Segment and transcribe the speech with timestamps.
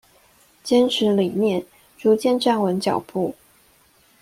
[0.65, 1.63] 堅持理念，
[1.95, 3.35] 逐漸站穩腳步